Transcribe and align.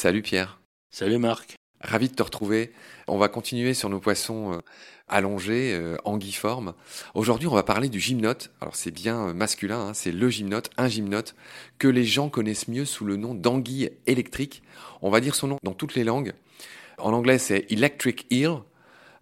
Salut 0.00 0.22
Pierre. 0.22 0.60
Salut 0.92 1.18
Marc. 1.18 1.56
Ravi 1.80 2.08
de 2.08 2.14
te 2.14 2.22
retrouver. 2.22 2.72
On 3.08 3.18
va 3.18 3.26
continuer 3.26 3.74
sur 3.74 3.88
nos 3.88 3.98
poissons 3.98 4.52
euh, 4.52 4.58
allongés, 5.08 5.74
euh, 5.74 5.96
anguiformes. 6.04 6.74
Aujourd'hui, 7.16 7.48
on 7.48 7.54
va 7.56 7.64
parler 7.64 7.88
du 7.88 7.98
gymnote. 7.98 8.52
Alors 8.60 8.76
c'est 8.76 8.92
bien 8.92 9.26
euh, 9.26 9.34
masculin, 9.34 9.88
hein, 9.88 9.94
c'est 9.94 10.12
le 10.12 10.30
gymnote, 10.30 10.70
un 10.76 10.86
gymnote, 10.86 11.34
que 11.80 11.88
les 11.88 12.04
gens 12.04 12.28
connaissent 12.28 12.68
mieux 12.68 12.84
sous 12.84 13.04
le 13.04 13.16
nom 13.16 13.34
d'anguille 13.34 13.90
électrique. 14.06 14.62
On 15.02 15.10
va 15.10 15.18
dire 15.18 15.34
son 15.34 15.48
nom 15.48 15.58
dans 15.64 15.74
toutes 15.74 15.96
les 15.96 16.04
langues. 16.04 16.32
En 16.98 17.12
anglais, 17.12 17.38
c'est 17.38 17.66
electric 17.68 18.24
eel. 18.30 18.58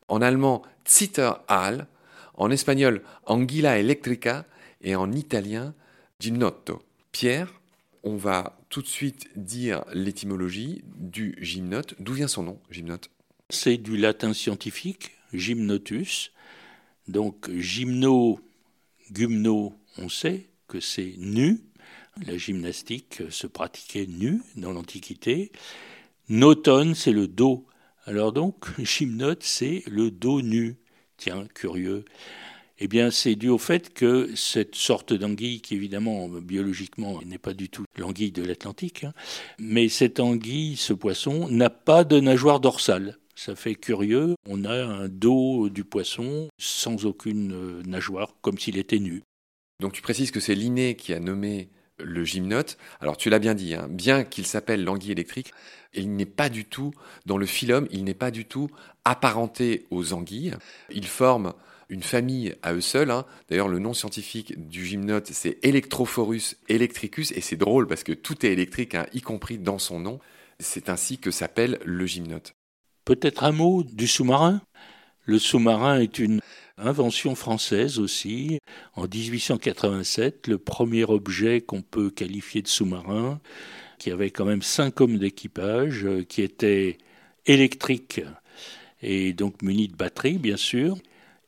En 0.09 0.21
allemand, 0.21 0.61
Zitterhal. 0.87 1.87
En 2.35 2.51
espagnol, 2.51 3.01
anguilla 3.25 3.79
electrica. 3.79 4.45
Et 4.83 4.95
en 4.95 5.11
italien, 5.11 5.73
gymnotto. 6.21 6.83
Pierre, 7.13 7.55
on 8.07 8.17
va 8.17 8.57
tout 8.69 8.83
de 8.83 8.87
suite 8.87 9.29
dire 9.35 9.85
l'étymologie 9.93 10.85
du 10.95 11.37
gymnote. 11.41 11.97
D'où 11.99 12.13
vient 12.13 12.29
son 12.29 12.45
nom, 12.45 12.61
gymnote? 12.71 13.11
C'est 13.51 13.79
du 13.79 13.97
latin 13.97 14.33
scientifique, 14.33 15.11
gymnotus. 15.33 16.31
Donc 17.09 17.51
gymno, 17.51 18.41
gumno, 19.11 19.75
on 19.99 20.09
sait 20.09 20.47
que 20.69 20.79
c'est 20.79 21.15
nu. 21.19 21.61
La 22.25 22.39
gymnastique 22.39 23.23
se 23.29 23.49
pratiquait 23.49 24.07
nu 24.07 24.41
dans 24.55 24.73
l'Antiquité. 24.73 25.51
Noton, 26.29 26.95
c'est 26.95 27.13
le 27.13 27.27
dos. 27.27 27.67
Alors 28.05 28.33
donc, 28.33 28.67
gymnote, 28.81 29.43
c'est 29.43 29.83
le 29.89 30.13
dos 30.13 30.43
nu. 30.43 30.77
Tiens, 31.17 31.47
curieux. 31.55 32.05
Eh 32.79 32.89
bien, 32.89 33.11
c'est 33.11 33.37
dû 33.37 33.49
au 33.49 33.59
fait 33.59 33.95
que 33.95 34.31
cette 34.35 34.75
sorte 34.75 35.15
d'anguille, 35.15 35.61
qui 35.61 35.75
évidemment 35.75 36.29
biologiquement 36.29 37.21
n'est 37.25 37.39
pas 37.39 37.55
du 37.55 37.71
tout 37.71 37.85
l'anguille 37.97 38.33
de 38.33 38.43
l'Atlantique, 38.43 39.05
hein, 39.05 39.15
mais 39.59 39.89
cette 39.89 40.21
anguille, 40.21 40.77
ce 40.77 40.93
poisson, 40.93 41.49
n'a 41.49 41.71
pas 41.71 42.05
de 42.05 42.21
nageoire 42.21 42.61
dorsale. 42.61 43.17
Ça 43.35 43.55
fait 43.55 43.75
curieux. 43.75 44.35
On 44.49 44.65
a 44.65 44.75
un 44.75 45.09
dos 45.09 45.69
du 45.69 45.85
poisson 45.85 46.49
sans 46.59 47.05
aucune 47.05 47.53
euh, 47.53 47.83
nageoire, 47.87 48.35
comme 48.41 48.59
s'il 48.59 48.79
était 48.79 48.99
nu. 48.99 49.23
Donc 49.81 49.93
tu 49.93 50.01
précises 50.01 50.31
que 50.31 50.41
c'est 50.41 50.55
Linné 50.55 50.97
qui 50.97 51.13
a 51.13 51.21
nommé 51.21 51.69
le 51.99 52.25
gymnote. 52.25 52.79
Alors 53.01 53.17
tu 53.17 53.31
l'as 53.31 53.39
bien 53.39 53.55
dit, 53.55 53.75
hein, 53.75 53.89
bien 53.91 54.25
qu'il 54.25 54.47
s'appelle 54.47 54.85
l'anguille 54.85 55.13
électrique, 55.13 55.53
il 55.95 56.15
n'est 56.15 56.27
pas 56.27 56.49
du 56.49 56.65
tout 56.65 56.93
dans 57.27 57.39
le 57.39 57.47
phylum, 57.47 57.87
il 57.91 58.05
n'est 58.05 58.15
pas 58.15 58.31
du 58.31 58.45
tout 58.45 58.69
apparenté 59.05 59.87
aux 59.91 60.13
anguilles. 60.13 60.55
Il 60.91 61.07
forme 61.07 61.53
une 61.89 62.03
famille 62.03 62.55
à 62.63 62.75
eux 62.75 62.81
seuls. 62.81 63.11
Hein. 63.11 63.25
D'ailleurs, 63.49 63.69
le 63.69 63.79
nom 63.79 63.95
scientifique 63.95 64.69
du 64.69 64.85
gymnote, 64.85 65.29
c'est 65.33 65.59
Electrophorus 65.65 66.57
electricus, 66.69 67.33
et 67.33 67.41
c'est 67.41 67.57
drôle 67.57 67.87
parce 67.87 68.05
que 68.05 68.13
tout 68.13 68.45
est 68.45 68.53
électrique, 68.53 68.95
hein, 68.95 69.07
y 69.13 69.21
compris 69.21 69.59
dans 69.59 69.79
son 69.79 70.01
nom. 70.01 70.19
C'est 70.59 70.89
ainsi 70.89 71.19
que 71.19 71.31
s'appelle 71.31 71.79
le 71.85 72.07
gymnote. 72.07 72.55
Peut-être 73.05 73.45
un 73.45 73.53
mot 73.53 73.83
du 73.83 74.07
sous-marin? 74.07 74.63
Le 75.25 75.39
sous-marin 75.39 76.01
est 76.01 76.19
une 76.19 76.41
invention 76.79 77.35
française 77.35 77.99
aussi. 77.99 78.59
En 78.95 79.07
1887, 79.07 80.49
le 80.49 80.59
premier 80.59 81.05
objet 81.05 81.61
qu'on 81.61 81.83
peut 81.83 82.11
qualifier 82.11 82.63
de 82.63 82.69
sous-marin, 82.69 83.41
qui 83.99 84.11
avait 84.11 84.31
quand 84.31 84.45
même 84.45 84.63
cinq 84.63 85.01
hommes 85.01 85.19
d'équipage, 85.19 86.05
euh, 86.05 86.23
qui 86.23 86.43
était 86.43 86.99
électrique 87.47 88.21
et 89.03 89.33
donc 89.33 89.63
muni 89.63 89.89
de 89.89 89.97
batterie, 89.97 90.39
bien 90.39 90.57
sûr 90.57 90.97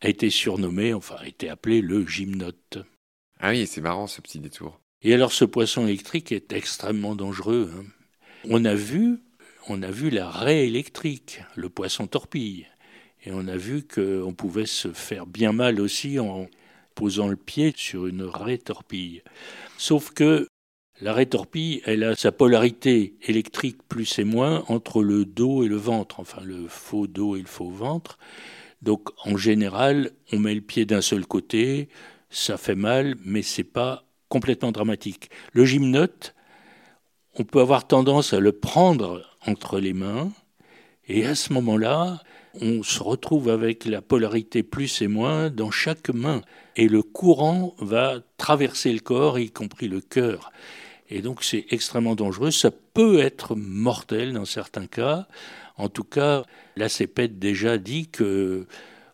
a 0.01 0.09
été 0.09 0.31
surnommé, 0.31 0.95
enfin 0.95 1.17
a 1.19 1.27
été 1.27 1.49
appelé 1.49 1.81
le 1.81 2.07
gymnote. 2.07 2.79
Ah 3.41 3.51
oui, 3.51 3.67
c'est 3.67 3.81
marrant 3.81 4.07
ce 4.07 4.21
petit 4.21 4.39
détour. 4.39 4.81
Et 5.03 5.15
alors 5.15 5.33
ce 5.33 5.45
poisson 5.45 5.87
électrique 5.87 6.33
est 6.33 6.53
extrêmement 6.53 7.15
dangereux. 7.15 7.73
Hein. 7.77 7.85
On 8.49 8.65
a 8.65 8.75
vu, 8.75 9.21
on 9.69 9.83
a 9.83 9.91
vu 9.91 10.11
la 10.11 10.29
raie 10.29 10.67
électrique, 10.67 11.41
le 11.55 11.69
poisson 11.69 12.07
torpille, 12.07 12.67
et 13.25 13.31
on 13.33 13.47
a 13.49 13.57
vu 13.57 13.83
qu'on 13.87 14.35
pouvait 14.35 14.67
se 14.67 14.93
faire 14.93 15.27
bien 15.27 15.53
mal 15.53 15.81
aussi 15.81 16.19
en 16.19 16.49
posant 16.95 17.29
le 17.29 17.37
pied 17.37 17.73
sur 17.77 18.07
une 18.07 18.23
raie 18.23 18.59
torpille. 18.59 19.23
Sauf 19.77 20.11
que 20.11 20.49
la 21.01 21.13
raie 21.13 21.27
torpille, 21.27 21.81
elle 21.85 22.03
a 22.03 22.17
sa 22.17 22.33
polarité 22.33 23.15
électrique 23.23 23.79
plus 23.89 24.19
et 24.19 24.25
moins 24.25 24.65
entre 24.67 25.03
le 25.05 25.25
dos 25.25 25.63
et 25.63 25.69
le 25.69 25.77
ventre, 25.77 26.19
enfin 26.19 26.43
le 26.43 26.67
faux 26.67 27.07
dos 27.07 27.37
et 27.37 27.41
le 27.41 27.47
faux 27.47 27.71
ventre. 27.71 28.19
Donc 28.83 29.09
en 29.25 29.37
général, 29.37 30.13
on 30.33 30.39
met 30.39 30.55
le 30.55 30.61
pied 30.61 30.85
d'un 30.85 31.01
seul 31.01 31.27
côté, 31.27 31.89
ça 32.31 32.57
fait 32.57 32.75
mal, 32.75 33.17
mais 33.25 33.43
c'est 33.43 33.65
pas 33.65 34.05
complètement 34.29 34.73
dramatique. 34.73 35.31
Le 35.53 35.65
gymnote, 35.65 36.35
on 37.39 37.45
peut 37.45 37.61
avoir 37.61 37.87
tendance 37.87 38.33
à 38.33 38.41
le 38.41 38.53
prendre 38.53 39.25
entre 39.47 39.79
les 39.79 39.93
mains, 39.93 40.31
et 41.07 41.27
à 41.27 41.35
ce 41.35 41.53
moment-là, 41.55 42.23
on 42.61 42.83
se 42.83 43.03
retrouve 43.03 43.49
avec 43.49 43.85
la 43.85 44.03
polarité 44.03 44.63
plus 44.63 45.01
et 45.03 45.09
moins 45.09 45.51
dans 45.51 45.71
chaque 45.71 46.11
main, 46.11 46.43
et 46.77 46.89
le 46.89 47.03
courant 47.03 47.75
va 47.79 48.21
traverser 48.37 48.93
le 48.93 49.01
corps, 49.01 49.39
y 49.39 49.51
compris 49.51 49.89
le 49.89 50.01
cœur. 50.01 50.53
Et 51.09 51.23
donc 51.23 51.43
c'est 51.43 51.67
extrêmement 51.71 52.15
dangereux, 52.15 52.51
ça 52.51 52.71
peut 52.71 53.19
être 53.21 53.55
mortel 53.57 54.35
dans 54.35 54.45
certains 54.45 54.87
cas. 54.87 55.27
En 55.79 55.89
tout 55.89 56.05
cas, 56.05 56.45
la 56.77 56.89
CEPED 56.89 57.39
déjà 57.39 57.79
dit 57.79 58.09
que 58.09 58.67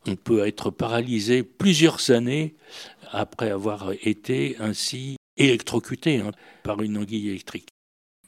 on 0.07 0.17
peut 0.17 0.47
être 0.47 0.71
paralysé 0.71 1.43
plusieurs 1.43 2.11
années 2.11 2.55
après 3.11 3.51
avoir 3.51 3.93
été 4.03 4.57
ainsi 4.59 5.17
électrocuté 5.37 6.21
hein, 6.21 6.31
par 6.63 6.83
une 6.83 6.99
anguille 6.99 7.31
électrique. 7.31 7.74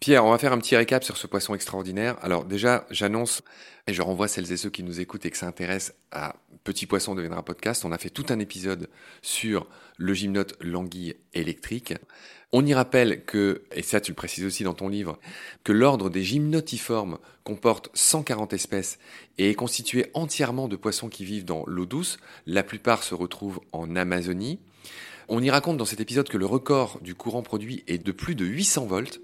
Pierre, 0.00 0.24
on 0.24 0.30
va 0.30 0.38
faire 0.38 0.52
un 0.52 0.58
petit 0.58 0.76
récap 0.76 1.04
sur 1.04 1.16
ce 1.16 1.26
poisson 1.26 1.54
extraordinaire. 1.54 2.16
Alors 2.22 2.44
déjà, 2.44 2.86
j'annonce 2.90 3.42
et 3.86 3.94
je 3.94 4.02
renvoie 4.02 4.28
celles 4.28 4.52
et 4.52 4.56
ceux 4.56 4.70
qui 4.70 4.82
nous 4.82 5.00
écoutent 5.00 5.24
et 5.26 5.30
que 5.30 5.36
ça 5.36 5.46
intéresse 5.46 5.94
à 6.12 6.36
Petit 6.64 6.86
Poisson 6.86 7.14
deviendra 7.14 7.44
podcast. 7.44 7.84
On 7.84 7.92
a 7.92 7.98
fait 7.98 8.10
tout 8.10 8.26
un 8.28 8.38
épisode 8.38 8.90
sur 9.22 9.68
le 9.96 10.12
gymnote 10.12 10.54
l'anguille 10.60 11.14
électrique. 11.32 11.94
On 12.52 12.66
y 12.66 12.74
rappelle 12.74 13.24
que, 13.24 13.62
et 13.72 13.82
ça 13.82 14.00
tu 14.00 14.10
le 14.12 14.16
précises 14.16 14.44
aussi 14.44 14.64
dans 14.64 14.74
ton 14.74 14.88
livre, 14.88 15.18
que 15.64 15.72
l'ordre 15.72 16.10
des 16.10 16.22
gymnotiformes 16.22 17.18
comporte 17.44 17.88
140 17.94 18.52
espèces 18.52 18.98
et 19.38 19.50
est 19.50 19.54
constitué 19.54 20.06
entièrement 20.14 20.68
de 20.68 20.76
poissons 20.76 21.08
qui 21.08 21.24
vivent 21.24 21.44
dans 21.44 21.64
l'eau 21.66 21.86
douce. 21.86 22.18
La 22.46 22.62
plupart 22.62 23.02
se 23.02 23.14
retrouvent 23.14 23.60
en 23.72 23.96
Amazonie. 23.96 24.58
On 25.28 25.42
y 25.42 25.50
raconte 25.50 25.76
dans 25.76 25.84
cet 25.84 26.00
épisode 26.00 26.28
que 26.28 26.38
le 26.38 26.46
record 26.46 26.98
du 27.00 27.14
courant 27.14 27.42
produit 27.42 27.82
est 27.86 28.04
de 28.04 28.12
plus 28.12 28.34
de 28.34 28.44
800 28.44 28.86
volts. 28.86 29.20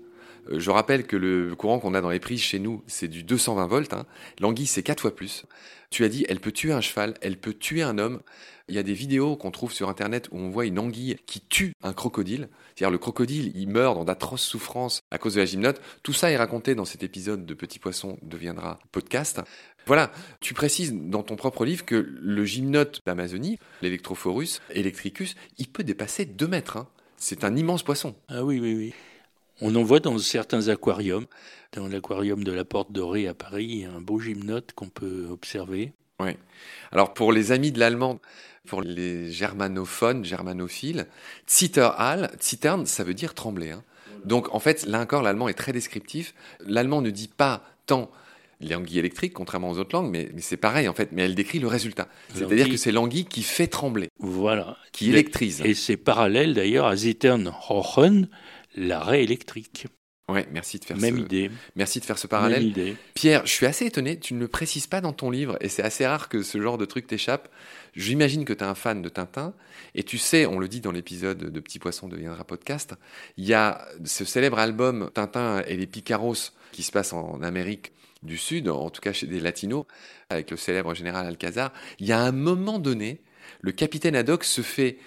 Euh, 0.50 0.58
je 0.58 0.70
rappelle 0.70 1.06
que 1.06 1.16
le 1.16 1.54
courant 1.54 1.78
qu'on 1.78 1.94
a 1.94 2.00
dans 2.00 2.10
les 2.10 2.20
prises 2.20 2.41
chez 2.41 2.58
nous, 2.58 2.82
c'est 2.86 3.08
du 3.08 3.22
220 3.22 3.66
volts. 3.66 3.92
Hein. 3.92 4.06
L'anguille, 4.41 4.66
c'est 4.66 4.82
quatre 4.82 5.00
fois 5.00 5.14
plus. 5.14 5.44
Tu 5.91 6.04
as 6.04 6.08
dit, 6.08 6.25
elle 6.28 6.41
peut 6.41 6.53
tuer 6.53 6.72
un 6.72 6.80
cheval, 6.80 7.14
elle 7.20 7.36
peut 7.36 7.53
tuer 7.53 7.82
un 7.82 7.98
homme. 7.98 8.20
Il 8.69 8.75
y 8.75 8.78
a 8.78 8.82
des 8.82 8.94
vidéos 8.94 9.36
qu'on 9.36 9.50
trouve 9.50 9.72
sur 9.72 9.91
Internet 9.91 10.28
où 10.32 10.38
on 10.38 10.48
voit 10.48 10.64
une 10.64 10.78
anguille 10.78 11.16
qui 11.26 11.41
tue 11.41 11.75
un 11.82 11.92
crocodile. 11.92 12.48
C'est-à-dire 12.75 12.91
le 12.91 12.98
crocodile, 12.98 13.53
il 13.54 13.69
meurt 13.69 13.97
dans 13.97 14.04
d'atroces 14.04 14.44
souffrances 14.44 15.03
à 15.10 15.19
cause 15.19 15.34
de 15.34 15.41
la 15.41 15.47
gymnote. 15.47 15.82
Tout 16.03 16.14
ça 16.14 16.30
est 16.30 16.36
raconté 16.36 16.74
dans 16.74 16.86
cet 16.86 17.03
épisode 17.03 17.44
de 17.44 17.54
Petit 17.54 17.78
Poisson 17.78 18.19
deviendra 18.22 18.78
podcast. 18.91 19.42
Voilà, 19.86 20.12
tu 20.41 20.54
précises 20.54 20.94
dans 20.94 21.22
ton 21.22 21.36
propre 21.36 21.64
livre 21.64 21.84
que 21.84 21.97
le 21.97 22.44
gymnote 22.44 23.00
d'Amazonie, 23.04 23.59
l'Electrophorus 23.82 24.62
electricus, 24.70 25.34
il 25.59 25.69
peut 25.69 25.84
dépasser 25.84 26.24
2 26.24 26.47
mètres. 26.47 26.76
Hein. 26.76 26.88
C'est 27.16 27.44
un 27.44 27.54
immense 27.54 27.82
poisson. 27.82 28.14
Ah 28.28 28.44
oui, 28.44 28.60
oui, 28.60 28.74
oui. 28.74 28.94
On 29.60 29.74
en 29.76 29.82
voit 29.82 30.00
dans 30.00 30.18
certains 30.18 30.68
aquariums. 30.68 31.26
Dans 31.72 31.88
l'aquarium 31.88 32.44
de 32.44 32.52
la 32.52 32.64
Porte 32.64 32.92
Dorée 32.92 33.28
à 33.28 33.34
Paris, 33.34 33.66
il 33.68 33.78
y 33.78 33.84
a 33.84 33.92
un 33.92 34.00
beau 34.00 34.18
gymnote 34.18 34.72
qu'on 34.74 34.88
peut 34.88 35.26
observer. 35.30 35.92
Oui. 36.20 36.32
Alors 36.90 37.14
pour 37.14 37.32
les 37.32 37.50
amis 37.50 37.72
de 37.72 37.78
l'allemand, 37.78 38.20
pour 38.66 38.82
les 38.82 39.30
germanophones, 39.32 40.24
germanophiles, 40.24 41.06
Zitterhall, 41.48 42.30
Zittern, 42.41 42.86
ça 42.86 43.04
veut 43.04 43.15
dire 43.15 43.34
trembler. 43.34 43.71
Hein. 43.71 43.82
Donc 44.24 44.54
en 44.54 44.60
fait, 44.60 44.86
là 44.86 45.00
encore, 45.00 45.22
l'allemand 45.22 45.48
est 45.48 45.54
très 45.54 45.72
descriptif. 45.72 46.34
L'allemand 46.60 47.00
ne 47.00 47.10
dit 47.10 47.28
pas 47.28 47.65
tant 47.86 48.10
l'anguille 48.60 49.00
électrique, 49.00 49.32
contrairement 49.32 49.71
aux 49.71 49.78
autres 49.78 49.97
langues, 49.97 50.10
mais, 50.10 50.30
c'est 50.38 50.56
pareil 50.56 50.88
en 50.88 50.94
fait, 50.94 51.10
mais 51.12 51.22
elle 51.22 51.34
décrit 51.34 51.59
le 51.59 51.66
résultat. 51.66 52.09
C'est-à-dire 52.34 52.68
que 52.68 52.77
c'est 52.77 52.92
l'anguille 52.92 53.24
qui 53.24 53.42
fait 53.42 53.66
trembler. 53.66 54.09
Voilà. 54.18 54.77
Qui 54.92 55.10
électrise. 55.10 55.60
Et 55.65 55.74
c'est 55.74 55.97
parallèle 55.97 56.54
d'ailleurs 56.54 56.86
à 56.86 56.94
Zitternhochen, 56.94 58.28
l'arrêt 58.74 59.22
électrique. 59.22 59.86
Ouais, 60.28 60.47
merci 60.53 60.78
de 60.78 60.84
faire 60.84 60.97
Même 60.97 61.16
ce... 61.16 61.22
idée. 61.22 61.51
Merci 61.74 62.01
de 62.01 62.04
faire 62.04 62.16
ce 62.16 62.27
parallèle. 62.27 62.63
Même 62.63 62.71
idée. 62.71 62.97
Pierre, 63.15 63.45
je 63.45 63.53
suis 63.53 63.66
assez 63.66 63.86
étonné, 63.86 64.19
tu 64.19 64.34
ne 64.34 64.41
le 64.41 64.48
précises 64.48 64.86
pas 64.86 65.01
dans 65.01 65.13
ton 65.13 65.30
livre, 65.30 65.59
et 65.60 65.69
c'est 65.69 65.83
assez 65.83 66.07
rare 66.07 66.28
que 66.28 66.42
ce 66.42 66.60
genre 66.60 66.78
de 66.78 66.84
truc 66.84 67.07
t'échappe. 67.07 67.48
J'imagine 67.95 68.45
que 68.45 68.53
tu 68.53 68.60
es 68.60 68.66
un 68.66 68.74
fan 68.74 69.03
de 69.03 69.09
Tintin, 69.09 69.53
et 69.95 70.04
tu 70.04 70.19
sais, 70.19 70.47
on 70.47 70.59
le 70.59 70.69
dit 70.69 70.80
dans 70.80 70.92
l'épisode 70.92 71.39
de 71.39 71.60
Petit 71.60 71.78
Poisson 71.78 72.09
deviendra 72.09 72.45
podcast, 72.45 72.95
il 73.36 73.45
y 73.45 73.53
a 73.53 73.86
ce 74.04 74.24
célèbre 74.24 74.59
album 74.59 75.10
Tintin 75.13 75.63
et 75.66 75.77
les 75.77 75.86
Picaros 75.86 76.53
qui 76.71 76.83
se 76.83 76.92
passe 76.92 77.13
en 77.13 77.42
Amérique 77.42 77.92
du 78.22 78.39
Sud, 78.39 78.68
en 78.68 78.91
tout 78.91 79.01
cas 79.01 79.13
chez 79.13 79.27
des 79.27 79.41
latinos, 79.41 79.84
avec 80.30 80.51
le 80.51 80.57
célèbre 80.57 80.95
général 80.95 81.27
Alcazar. 81.27 81.72
Il 81.98 82.07
y 82.07 82.13
a 82.13 82.21
un 82.21 82.33
moment 82.33 82.78
donné, 82.78 83.21
le 83.60 83.72
capitaine 83.72 84.15
Haddock 84.15 84.45
se 84.45 84.63
fait 84.63 84.98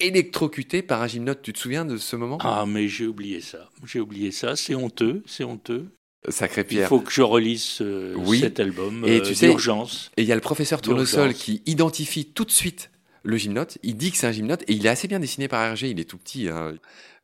électrocuté 0.00 0.82
par 0.82 1.02
un 1.02 1.06
gymnote. 1.06 1.40
Tu 1.42 1.52
te 1.52 1.58
souviens 1.58 1.84
de 1.84 1.96
ce 1.96 2.16
moment? 2.16 2.38
Ah, 2.40 2.64
mais 2.66 2.88
j'ai 2.88 3.06
oublié 3.06 3.40
ça. 3.40 3.70
J'ai 3.86 4.00
oublié 4.00 4.30
ça. 4.30 4.56
C'est 4.56 4.74
honteux, 4.74 5.22
c'est 5.26 5.44
honteux. 5.44 5.86
Sacré 6.28 6.64
Pierre. 6.64 6.86
Il 6.86 6.88
faut 6.88 7.00
que 7.00 7.12
je 7.12 7.20
relise 7.22 7.78
euh, 7.82 8.14
Oui. 8.16 8.40
cet 8.40 8.58
album 8.58 9.04
Et 9.06 9.18
euh, 9.20 9.22
tu 9.22 9.34
sais- 9.34 9.46
d'urgence. 9.48 10.10
Et 10.16 10.22
il 10.22 10.28
y 10.28 10.32
a 10.32 10.34
le 10.34 10.40
professeur. 10.40 10.80
Tournesol 10.80 11.34
qui 11.34 11.62
identifie 11.66 12.24
tout 12.24 12.44
de 12.46 12.50
suite 12.50 12.90
le 13.22 13.36
gymnote. 13.36 13.76
Il 13.82 13.96
dit 13.96 14.10
que 14.10 14.16
c'est 14.16 14.26
un 14.26 14.32
gymnote 14.32 14.62
et 14.66 14.72
il 14.72 14.86
est 14.86 14.88
assez 14.88 15.06
bien 15.06 15.20
dessiné 15.20 15.48
par 15.48 15.62
Hergé. 15.62 15.90
Il 15.90 16.00
est 16.00 16.04
tout 16.08 16.16
petit. 16.18 16.48
hein. 16.48 16.74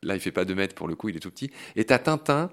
Là, 0.03 0.15
il 0.15 0.19
fait 0.19 0.31
pas 0.31 0.45
2 0.45 0.53
mètres 0.55 0.75
pour 0.75 0.87
le 0.87 0.95
coup, 0.95 1.09
il 1.09 1.15
est 1.15 1.19
tout 1.19 1.31
petit. 1.31 1.49
Et 1.75 1.83
t'as 1.85 1.97
Tintin, 1.99 2.49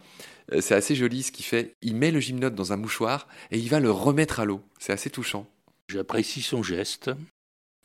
euh, 0.53 0.61
c'est 0.62 0.75
assez 0.75 0.94
joli 0.94 1.23
ce 1.23 1.32
qu'il 1.32 1.44
fait. 1.44 1.75
Il 1.82 1.97
met 1.97 2.11
le 2.11 2.20
gymnote 2.20 2.55
dans 2.55 2.73
un 2.73 2.76
mouchoir 2.76 3.29
et 3.50 3.59
il 3.59 3.69
va 3.69 3.79
le 3.81 3.91
remettre 3.91 4.41
à 4.41 4.44
l'eau. 4.47 4.62
C'est 4.79 4.93
assez 4.93 5.11
touchant. 5.11 5.47
J'apprécie 5.88 6.43
son 6.43 6.62
geste. 6.62 7.11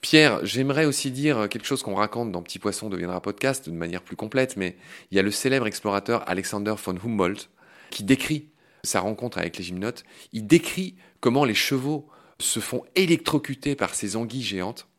Pierre, 0.03 0.45
j'aimerais 0.45 0.83
aussi 0.83 1.11
dire 1.11 1.47
quelque 1.47 1.65
chose 1.65 1.81
qu'on 1.81 1.95
raconte 1.95 2.29
dans 2.29 2.41
Petit 2.41 2.59
Poisson 2.59 2.89
deviendra 2.89 3.21
podcast 3.21 3.69
de 3.69 3.73
manière 3.73 4.01
plus 4.01 4.17
complète, 4.17 4.57
mais 4.57 4.75
il 5.09 5.15
y 5.15 5.19
a 5.19 5.23
le 5.23 5.31
célèbre 5.31 5.65
explorateur 5.65 6.29
Alexander 6.29 6.75
von 6.77 6.97
Humboldt 7.01 7.47
qui 7.89 8.03
décrit 8.03 8.49
sa 8.83 8.99
rencontre 8.99 9.37
avec 9.37 9.57
les 9.57 9.63
gymnotes. 9.63 10.03
Il 10.33 10.45
décrit 10.45 10.95
comment 11.21 11.45
les 11.45 11.55
chevaux 11.55 12.09
se 12.37 12.59
font 12.59 12.83
électrocuter 12.95 13.77
par 13.77 13.95
ces 13.95 14.17
anguilles 14.17 14.43
géantes. 14.43 14.89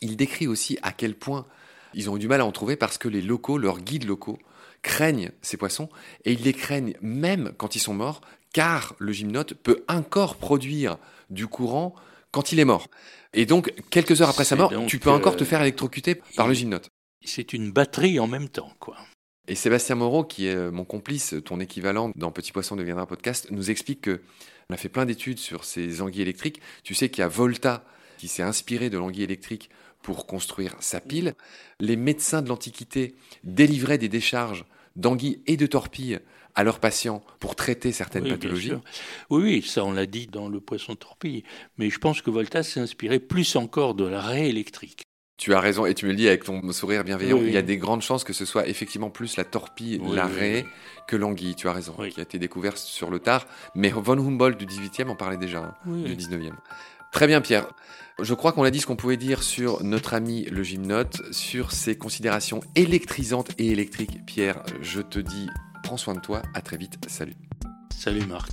Il 0.00 0.16
décrit 0.16 0.46
aussi 0.46 0.78
à 0.82 0.92
quel 0.92 1.16
point 1.16 1.44
ils 1.92 2.08
ont 2.08 2.16
eu 2.16 2.20
du 2.20 2.28
mal 2.28 2.40
à 2.40 2.46
en 2.46 2.52
trouver 2.52 2.76
parce 2.76 2.98
que 2.98 3.08
les 3.08 3.20
locaux, 3.20 3.58
leurs 3.58 3.80
guides 3.80 4.04
locaux, 4.04 4.38
craignent 4.82 5.32
ces 5.42 5.56
poissons 5.56 5.88
et 6.24 6.34
ils 6.34 6.42
les 6.44 6.52
craignent 6.52 6.94
même 7.00 7.52
quand 7.58 7.74
ils 7.74 7.80
sont 7.80 7.94
morts 7.94 8.20
car 8.52 8.94
le 9.00 9.10
gymnote 9.10 9.54
peut 9.54 9.82
encore 9.88 10.36
produire 10.36 10.98
du 11.30 11.48
courant 11.48 11.96
quand 12.32 12.52
il 12.52 12.58
est 12.58 12.64
mort. 12.64 12.88
Et 13.34 13.46
donc, 13.46 13.72
quelques 13.90 14.20
heures 14.20 14.28
après 14.28 14.44
sa 14.44 14.56
mort, 14.56 14.72
tu 14.86 14.98
peux 14.98 15.10
encore 15.10 15.36
te 15.36 15.44
euh, 15.44 15.46
faire 15.46 15.62
électrocuter 15.62 16.16
par 16.36 16.48
le 16.48 16.54
gymnote. 16.54 16.88
C'est 17.24 17.52
une 17.52 17.70
batterie 17.70 18.18
en 18.18 18.26
même 18.26 18.48
temps, 18.48 18.72
quoi. 18.80 18.96
Et 19.48 19.54
Sébastien 19.54 19.96
Moreau, 19.96 20.24
qui 20.24 20.46
est 20.46 20.54
euh, 20.54 20.70
mon 20.70 20.84
complice, 20.84 21.34
ton 21.44 21.60
équivalent 21.60 22.12
dans 22.16 22.30
Petit 22.30 22.52
Poisson 22.52 22.76
deviendra 22.76 23.06
podcast, 23.06 23.48
nous 23.50 23.70
explique 23.70 24.02
que 24.02 24.20
on 24.70 24.74
a 24.74 24.76
fait 24.76 24.88
plein 24.88 25.04
d'études 25.04 25.38
sur 25.38 25.64
ces 25.64 26.00
anguilles 26.00 26.22
électriques. 26.22 26.60
Tu 26.84 26.94
sais 26.94 27.08
qu'il 27.08 27.20
y 27.20 27.24
a 27.24 27.28
Volta 27.28 27.84
qui 28.18 28.28
s'est 28.28 28.42
inspiré 28.42 28.88
de 28.88 28.98
l'anguille 28.98 29.24
électrique 29.24 29.68
pour 30.02 30.26
construire 30.26 30.76
sa 30.80 31.00
pile. 31.00 31.34
Les 31.80 31.96
médecins 31.96 32.42
de 32.42 32.48
l'Antiquité 32.48 33.14
délivraient 33.44 33.98
des 33.98 34.08
décharges 34.08 34.64
d'anguilles 34.96 35.42
et 35.46 35.56
de 35.56 35.66
torpilles 35.66 36.20
à 36.54 36.64
leurs 36.64 36.78
patients 36.80 37.22
pour 37.40 37.56
traiter 37.56 37.92
certaines 37.92 38.24
Oui, 38.24 38.30
pathologies. 38.30 38.72
Oui, 39.30 39.42
oui, 39.42 39.62
ça 39.62 39.84
on 39.84 39.92
l'a 39.92 40.06
dit 40.06 40.26
dans 40.26 40.48
le 40.48 40.60
poisson 40.60 40.94
torpille. 40.94 41.44
Mais 41.78 41.90
je 41.90 41.98
pense 41.98 42.22
que 42.22 42.30
Volta 42.30 42.62
s'est 42.62 42.80
inspiré 42.80 43.18
plus 43.20 43.56
encore 43.56 43.94
de 43.94 44.04
la 44.04 44.20
raie 44.20 44.48
électrique. 44.48 45.02
Tu 45.38 45.54
as 45.54 45.60
raison, 45.60 45.86
et 45.86 45.94
tu 45.94 46.04
me 46.04 46.10
le 46.10 46.16
dis 46.16 46.28
avec 46.28 46.44
ton 46.44 46.70
sourire 46.70 47.02
bienveillant, 47.02 47.36
Oui, 47.38 47.46
il 47.48 47.52
y 47.52 47.56
a 47.56 47.62
des 47.62 47.76
grandes 47.78 48.02
chances 48.02 48.22
que 48.22 48.32
ce 48.32 48.44
soit 48.44 48.68
effectivement 48.68 49.10
plus 49.10 49.36
la 49.36 49.44
torpille, 49.44 49.98
Oui, 50.00 50.14
la 50.14 50.26
oui, 50.26 50.32
raie, 50.38 50.62
oui. 50.64 51.02
que 51.08 51.16
l'anguille, 51.16 51.56
tu 51.56 51.66
as 51.68 51.72
raison, 51.72 51.94
qui 51.94 52.20
a 52.20 52.22
été 52.22 52.38
découverte 52.38 52.76
sur 52.76 53.10
le 53.10 53.18
tard. 53.18 53.46
Mais 53.74 53.90
von 53.90 54.18
Humboldt 54.18 54.56
du 54.64 54.66
18e 54.66 55.08
en 55.08 55.16
parlait 55.16 55.38
déjà, 55.38 55.58
hein, 55.58 55.74
du 55.86 56.12
oui. 56.12 56.16
19e. 56.16 56.52
Très 57.12 57.26
bien 57.26 57.40
Pierre, 57.40 57.66
je 58.20 58.34
crois 58.34 58.52
qu'on 58.52 58.62
a 58.62 58.70
dit 58.70 58.78
ce 58.80 58.86
qu'on 58.86 58.94
pouvait 58.94 59.16
dire 59.16 59.42
sur 59.42 59.82
notre 59.82 60.14
ami 60.14 60.44
le 60.44 60.62
gymnote, 60.62 61.20
sur 61.32 61.72
ses 61.72 61.96
considérations 61.96 62.60
électrisantes 62.76 63.50
et 63.58 63.68
électriques. 63.68 64.24
Pierre, 64.24 64.62
je 64.80 65.00
te 65.00 65.18
dis, 65.18 65.48
Prends 65.92 65.98
soin 65.98 66.14
de 66.14 66.20
toi. 66.20 66.40
À 66.54 66.62
très 66.62 66.78
vite. 66.78 66.96
Salut. 67.06 67.36
Salut 67.94 68.24
Marc. 68.24 68.48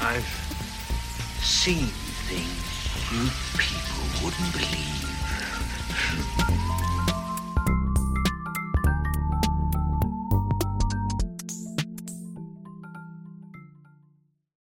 I've 0.00 0.24
seen 1.42 1.88
things 2.28 2.46
you 3.10 3.28
people 3.58 4.22
wouldn't 4.22 4.52
believe. 4.52 4.90